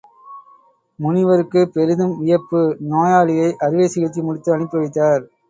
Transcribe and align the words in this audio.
முனிவருக்குப் 0.99 1.73
பெரிதும் 1.73 2.15
வியப்பு—நோயாளியை 2.21 3.51
அறுவைச் 3.61 3.93
சிகிச்சை 3.93 4.23
முடித்து 4.23 4.55
அனுப்பிவைத்தார். 4.57 5.23